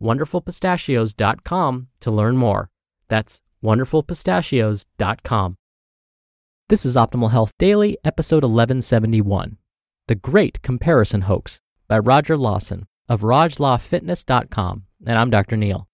[0.00, 2.70] wonderfulpistachios.com to learn more.
[3.08, 5.56] That's wonderfulpistachios.com.
[6.68, 9.58] This is Optimal Health Daily, episode 1171
[10.08, 14.84] The Great Comparison Hoax by Roger Lawson of RogLawFitness.com.
[15.06, 15.56] And I'm Dr.
[15.56, 15.88] Neal.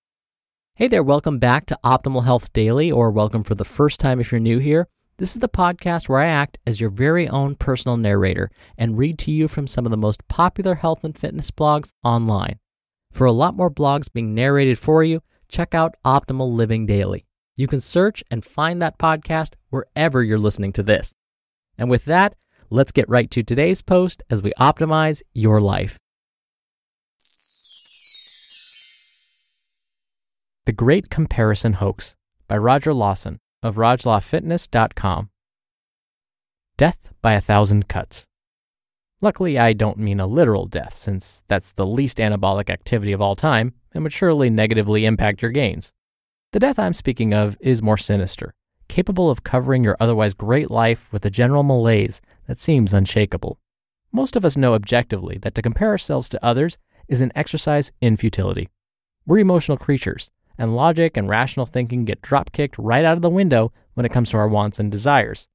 [0.74, 4.32] Hey there, welcome back to Optimal Health Daily, or welcome for the first time if
[4.32, 4.88] you're new here.
[5.18, 9.18] This is the podcast where I act as your very own personal narrator and read
[9.18, 12.58] to you from some of the most popular health and fitness blogs online.
[13.12, 17.26] For a lot more blogs being narrated for you, check out Optimal Living Daily.
[17.56, 21.14] You can search and find that podcast wherever you're listening to this.
[21.76, 22.34] And with that,
[22.70, 25.98] let's get right to today's post as we optimize your life.
[30.66, 32.14] The Great Comparison Hoax
[32.46, 35.30] by Roger Lawson of RogLawFitness.com.
[36.76, 38.26] Death by a Thousand Cuts.
[39.22, 43.36] Luckily, I don't mean a literal death, since that's the least anabolic activity of all
[43.36, 45.92] time and would surely negatively impact your gains.
[46.52, 48.54] The death I'm speaking of is more sinister,
[48.88, 53.58] capable of covering your otherwise great life with a general malaise that seems unshakable.
[54.10, 58.16] Most of us know objectively that to compare ourselves to others is an exercise in
[58.16, 58.70] futility.
[59.26, 63.30] We're emotional creatures, and logic and rational thinking get drop kicked right out of the
[63.30, 65.46] window when it comes to our wants and desires.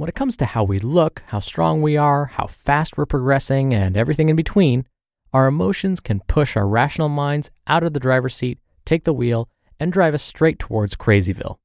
[0.00, 3.74] When it comes to how we look, how strong we are, how fast we're progressing,
[3.74, 4.86] and everything in between,
[5.34, 9.50] our emotions can push our rational minds out of the driver's seat, take the wheel,
[9.78, 11.58] and drive us straight towards Crazyville.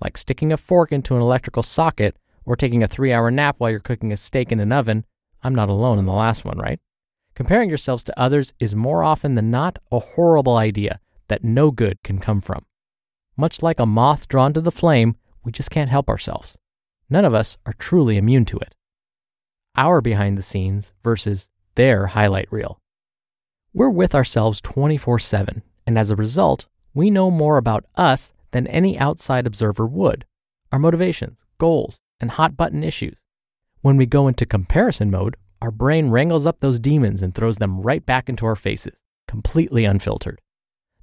[0.00, 2.16] Like sticking a fork into an electrical socket
[2.46, 5.04] or taking a three hour nap while you're cooking a steak in an oven,
[5.42, 6.80] I'm not alone in the last one, right?
[7.34, 10.98] Comparing yourselves to others is more often than not a horrible idea
[11.28, 12.64] that no good can come from.
[13.36, 16.56] Much like a moth drawn to the flame, we just can't help ourselves
[17.08, 18.74] none of us are truly immune to it.
[19.76, 22.78] Our behind the scenes versus their highlight reel.
[23.72, 28.66] We're with ourselves 24 7, and as a result, we know more about us than
[28.66, 30.24] any outside observer would
[30.72, 33.22] our motivations, goals, and hot button issues.
[33.82, 37.82] When we go into comparison mode, our brain wrangles up those demons and throws them
[37.82, 40.40] right back into our faces, completely unfiltered.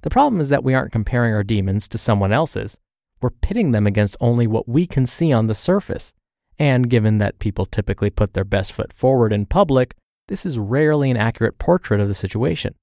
[0.02, 2.78] The problem is that we aren't comparing our demons to someone else's,
[3.24, 6.12] we're pitting them against only what we can see on the surface.
[6.58, 9.94] And given that people typically put their best foot forward in public,
[10.28, 12.74] this is rarely an accurate portrait of the situation.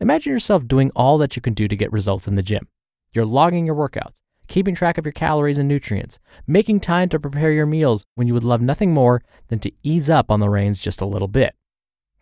[0.00, 2.68] Imagine yourself doing all that you can do to get results in the gym.
[3.12, 4.14] You're logging your workouts,
[4.48, 8.32] keeping track of your calories and nutrients, making time to prepare your meals when you
[8.32, 11.54] would love nothing more than to ease up on the reins just a little bit.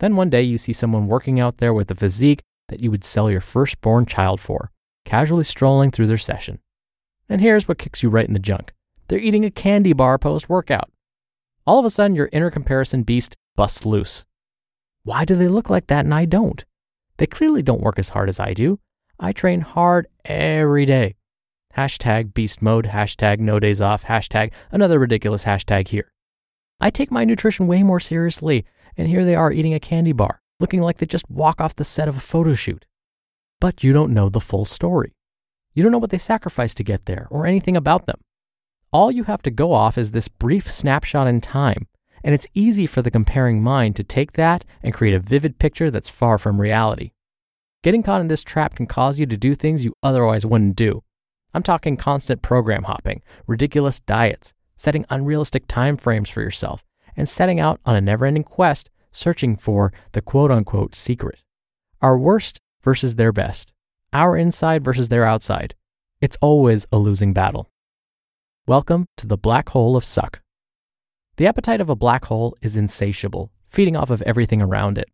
[0.01, 3.05] Then one day you see someone working out there with a physique that you would
[3.05, 4.73] sell your firstborn child for,
[5.05, 6.59] casually strolling through their session.
[7.29, 8.73] And here's what kicks you right in the junk
[9.09, 10.91] they're eating a candy bar post workout.
[11.67, 14.25] All of a sudden, your inner comparison beast busts loose.
[15.03, 16.65] Why do they look like that and I don't?
[17.19, 18.81] They clearly don't work as hard as I do.
[19.19, 21.17] I train hard every day.
[21.77, 26.12] Hashtag beast mode, hashtag no days off, hashtag another ridiculous hashtag here.
[26.81, 28.65] I take my nutrition way more seriously,
[28.97, 31.85] and here they are eating a candy bar, looking like they just walk off the
[31.85, 32.85] set of a photo shoot.
[33.61, 35.15] But you don't know the full story.
[35.75, 38.21] You don't know what they sacrificed to get there or anything about them.
[38.93, 41.88] All you have to go off is this brief snapshot in time,
[42.23, 45.91] and it's easy for the comparing mind to take that and create a vivid picture
[45.91, 47.11] that's far from reality.
[47.82, 51.03] Getting caught in this trap can cause you to do things you otherwise wouldn't do.
[51.53, 56.85] I'm talking constant program hopping, ridiculous diets, setting unrealistic time frames for yourself,
[57.17, 61.43] and setting out on a never ending quest searching for the quote unquote secret.
[62.00, 63.73] Our worst versus their best
[64.14, 65.75] our inside versus their outside.
[66.20, 67.69] It's always a losing battle.
[68.64, 70.40] Welcome to the black hole of suck.
[71.37, 75.11] The appetite of a black hole is insatiable, feeding off of everything around it.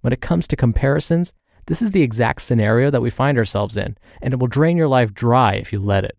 [0.00, 1.34] When it comes to comparisons,
[1.68, 4.88] This is the exact scenario that we find ourselves in, and it will drain your
[4.88, 6.16] life dry if you let it.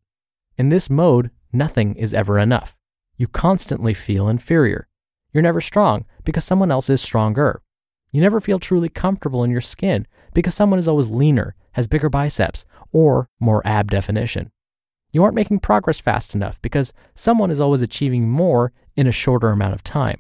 [0.59, 2.75] In this mode, nothing is ever enough.
[3.17, 4.87] You constantly feel inferior.
[5.33, 7.63] You're never strong because someone else is stronger.
[8.11, 12.09] You never feel truly comfortable in your skin because someone is always leaner, has bigger
[12.09, 14.51] biceps, or more ab definition.
[15.11, 19.49] You aren't making progress fast enough because someone is always achieving more in a shorter
[19.49, 20.19] amount of time.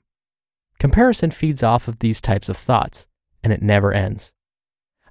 [0.79, 3.05] Comparison feeds off of these types of thoughts,
[3.43, 4.33] and it never ends.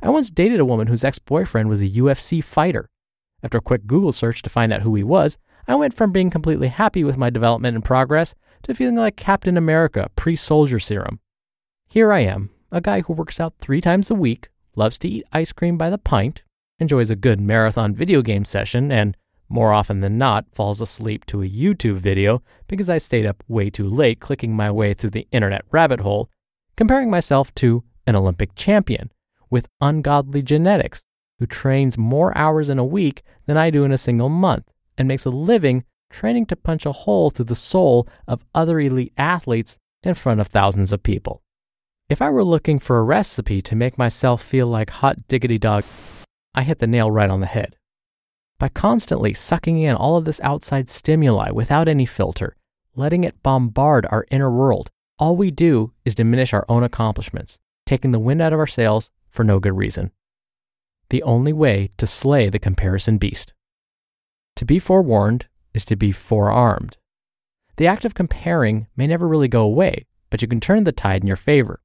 [0.03, 2.89] I once dated a woman whose ex boyfriend was a UFC fighter.
[3.43, 6.31] After a quick Google search to find out who he was, I went from being
[6.31, 11.21] completely happy with my development and progress to feeling like Captain America pre soldier serum.
[11.87, 15.25] Here I am, a guy who works out three times a week, loves to eat
[15.33, 16.43] ice cream by the pint,
[16.79, 19.17] enjoys a good marathon video game session, and
[19.49, 23.71] more often than not falls asleep to a YouTube video because I stayed up way
[23.71, 26.31] too late clicking my way through the internet rabbit hole,
[26.77, 29.11] comparing myself to an Olympic champion
[29.51, 31.05] with ungodly genetics
[31.39, 34.65] who trains more hours in a week than I do in a single month
[34.99, 39.13] and makes a living training to punch a hole through the soul of other elite
[39.17, 41.43] athletes in front of thousands of people.
[42.09, 45.85] If I were looking for a recipe to make myself feel like hot diggity dog,
[46.55, 47.77] I hit the nail right on the head.
[48.59, 52.57] By constantly sucking in all of this outside stimuli without any filter,
[52.97, 58.13] letting it bombard our inner world, all we do is diminish our own accomplishments, taking
[58.13, 60.11] the wind out of our sails for no good reason.
[61.11, 63.53] The only way to slay the comparison beast.
[64.57, 66.97] To be forewarned is to be forearmed.
[67.77, 71.23] The act of comparing may never really go away, but you can turn the tide
[71.23, 71.83] in your favor.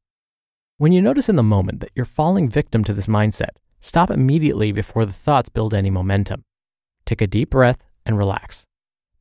[0.79, 3.49] When you notice in the moment that you're falling victim to this mindset,
[3.79, 6.43] stop immediately before the thoughts build any momentum.
[7.05, 8.65] Take a deep breath and relax.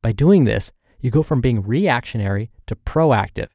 [0.01, 3.49] By doing this, you go from being reactionary to proactive,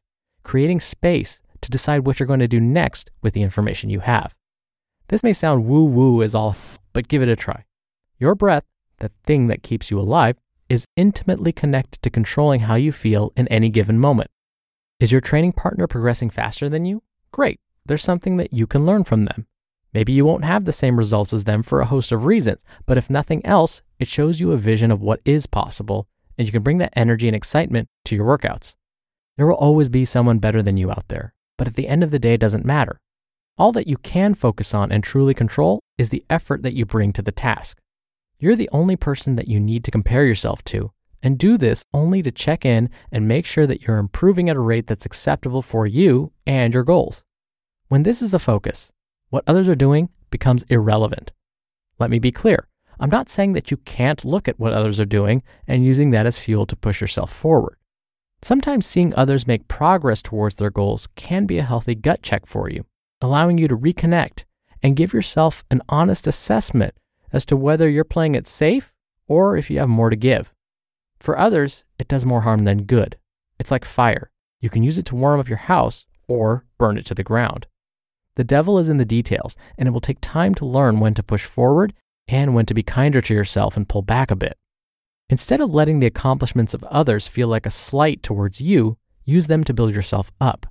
[0.44, 4.36] creating space to decide what you're going to do next with the information you have.
[5.08, 6.56] This may sound woo woo as all,
[6.92, 7.64] but give it a try.
[8.20, 8.64] Your breath,
[8.98, 10.36] the thing that keeps you alive,
[10.68, 14.30] is intimately connected to controlling how you feel in any given moment.
[15.00, 17.02] Is your training partner progressing faster than you?
[17.32, 17.58] Great.
[17.88, 19.46] There's something that you can learn from them.
[19.94, 22.98] Maybe you won't have the same results as them for a host of reasons, but
[22.98, 26.06] if nothing else, it shows you a vision of what is possible,
[26.36, 28.74] and you can bring that energy and excitement to your workouts.
[29.38, 32.10] There will always be someone better than you out there, but at the end of
[32.10, 33.00] the day, it doesn't matter.
[33.56, 37.14] All that you can focus on and truly control is the effort that you bring
[37.14, 37.78] to the task.
[38.38, 40.92] You're the only person that you need to compare yourself to,
[41.22, 44.60] and do this only to check in and make sure that you're improving at a
[44.60, 47.24] rate that's acceptable for you and your goals.
[47.88, 48.92] When this is the focus,
[49.30, 51.32] what others are doing becomes irrelevant.
[51.98, 52.68] Let me be clear.
[53.00, 56.26] I'm not saying that you can't look at what others are doing and using that
[56.26, 57.76] as fuel to push yourself forward.
[58.42, 62.70] Sometimes seeing others make progress towards their goals can be a healthy gut check for
[62.70, 62.84] you
[63.20, 64.44] allowing you to reconnect
[64.82, 66.94] and give yourself an honest assessment
[67.32, 68.92] as to whether you're playing it safe
[69.26, 70.52] or if you have more to give.
[71.20, 73.18] For others, it does more harm than good.
[73.58, 74.30] It's like fire.
[74.60, 77.66] You can use it to warm up your house or burn it to the ground.
[78.38, 81.24] The devil is in the details, and it will take time to learn when to
[81.24, 81.92] push forward
[82.28, 84.56] and when to be kinder to yourself and pull back a bit.
[85.28, 89.64] Instead of letting the accomplishments of others feel like a slight towards you, use them
[89.64, 90.66] to build yourself up.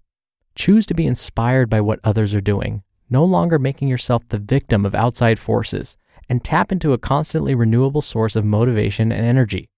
[0.56, 4.86] Choose to be inspired by what others are doing, no longer making yourself the victim
[4.86, 5.98] of outside forces,
[6.30, 9.70] and tap into a constantly renewable source of motivation and energy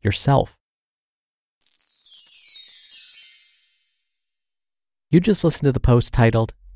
[0.00, 0.56] yourself.
[5.10, 6.54] You just listened to the post titled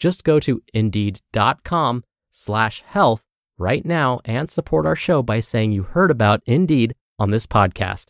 [0.00, 3.22] Just go to indeed.com slash health
[3.58, 8.06] right now and support our show by saying you heard about Indeed on this podcast.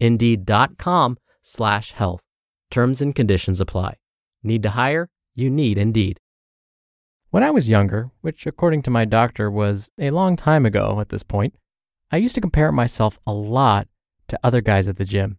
[0.00, 2.22] Indeed.com slash health.
[2.70, 3.98] Terms and conditions apply.
[4.42, 5.10] Need to hire?
[5.34, 6.18] You need Indeed.
[7.30, 11.10] When I was younger, which according to my doctor was a long time ago at
[11.10, 11.54] this point,
[12.10, 13.88] I used to compare myself a lot
[14.28, 15.38] to other guys at the gym.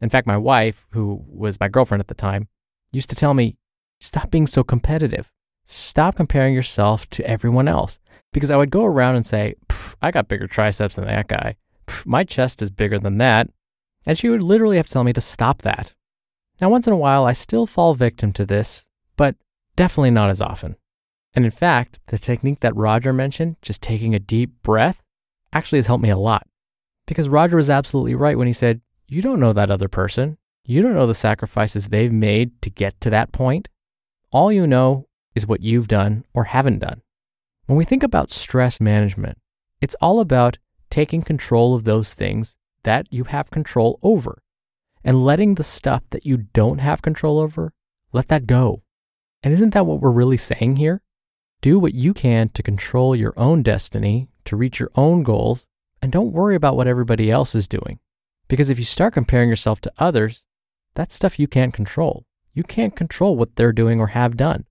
[0.00, 2.48] In fact, my wife, who was my girlfriend at the time,
[2.92, 3.56] used to tell me,
[4.00, 5.32] stop being so competitive.
[5.70, 7.98] Stop comparing yourself to everyone else.
[8.32, 9.54] Because I would go around and say,
[10.00, 11.56] I got bigger triceps than that guy.
[12.06, 13.50] my chest is bigger than that.
[14.06, 15.94] And she would literally have to tell me to stop that.
[16.58, 19.36] Now, once in a while, I still fall victim to this, but
[19.76, 20.76] definitely not as often.
[21.34, 25.02] And in fact, the technique that Roger mentioned, just taking a deep breath,
[25.52, 26.46] actually has helped me a lot.
[27.06, 30.38] Because Roger was absolutely right when he said, You don't know that other person.
[30.64, 33.68] You don't know the sacrifices they've made to get to that point.
[34.30, 37.02] All you know is what you've done or haven't done.
[37.66, 39.38] When we think about stress management,
[39.80, 40.58] it's all about
[40.90, 44.42] taking control of those things that you have control over
[45.04, 47.72] and letting the stuff that you don't have control over,
[48.12, 48.82] let that go.
[49.42, 51.02] And isn't that what we're really saying here?
[51.60, 55.66] Do what you can to control your own destiny, to reach your own goals,
[56.00, 57.98] and don't worry about what everybody else is doing.
[58.48, 60.44] Because if you start comparing yourself to others,
[60.94, 62.24] that's stuff you can't control.
[62.52, 64.64] You can't control what they're doing or have done.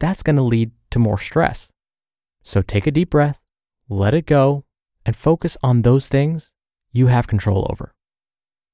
[0.00, 1.68] That's going to lead to more stress.
[2.42, 3.40] So take a deep breath,
[3.88, 4.64] let it go,
[5.06, 6.50] and focus on those things
[6.90, 7.94] you have control over.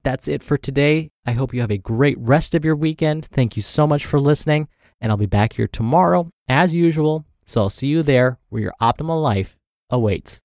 [0.03, 1.11] That's it for today.
[1.25, 3.25] I hope you have a great rest of your weekend.
[3.25, 4.69] Thank you so much for listening,
[5.01, 7.25] and I'll be back here tomorrow as usual.
[7.45, 9.57] So I'll see you there where your optimal life
[9.89, 10.41] awaits.